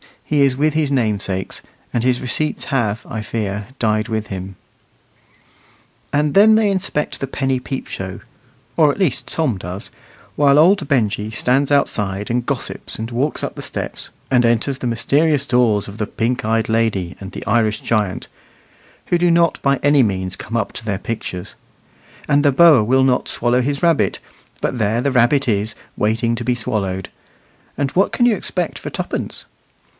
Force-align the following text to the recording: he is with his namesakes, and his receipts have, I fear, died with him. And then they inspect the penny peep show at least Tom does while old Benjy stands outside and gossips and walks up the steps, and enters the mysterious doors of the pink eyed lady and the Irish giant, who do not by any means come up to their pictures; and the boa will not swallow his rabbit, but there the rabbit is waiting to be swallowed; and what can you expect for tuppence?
he 0.25 0.41
is 0.43 0.55
with 0.57 0.73
his 0.73 0.89
namesakes, 0.89 1.61
and 1.93 2.03
his 2.03 2.21
receipts 2.21 2.63
have, 2.65 3.05
I 3.07 3.21
fear, 3.21 3.67
died 3.79 4.07
with 4.07 4.27
him. 4.27 4.55
And 6.13 6.33
then 6.33 6.55
they 6.55 6.71
inspect 6.71 7.19
the 7.19 7.27
penny 7.27 7.59
peep 7.59 7.85
show 7.85 8.21
at 8.79 8.97
least 8.97 9.27
Tom 9.27 9.57
does 9.59 9.91
while 10.35 10.57
old 10.57 10.87
Benjy 10.87 11.29
stands 11.31 11.69
outside 11.71 12.31
and 12.31 12.45
gossips 12.45 12.97
and 12.97 13.11
walks 13.11 13.43
up 13.43 13.53
the 13.53 13.61
steps, 13.61 14.09
and 14.31 14.43
enters 14.43 14.79
the 14.79 14.87
mysterious 14.87 15.45
doors 15.45 15.87
of 15.87 15.99
the 15.99 16.07
pink 16.07 16.45
eyed 16.45 16.69
lady 16.69 17.15
and 17.19 17.33
the 17.33 17.45
Irish 17.45 17.81
giant, 17.81 18.27
who 19.07 19.19
do 19.19 19.29
not 19.29 19.61
by 19.61 19.77
any 19.83 20.01
means 20.01 20.35
come 20.35 20.57
up 20.57 20.71
to 20.73 20.85
their 20.85 20.97
pictures; 20.97 21.53
and 22.27 22.43
the 22.43 22.53
boa 22.53 22.83
will 22.83 23.03
not 23.03 23.27
swallow 23.27 23.61
his 23.61 23.83
rabbit, 23.83 24.19
but 24.61 24.79
there 24.79 24.99
the 25.01 25.11
rabbit 25.11 25.47
is 25.47 25.75
waiting 25.95 26.33
to 26.35 26.45
be 26.45 26.55
swallowed; 26.55 27.09
and 27.77 27.91
what 27.91 28.11
can 28.11 28.25
you 28.25 28.35
expect 28.35 28.79
for 28.79 28.89
tuppence? 28.89 29.45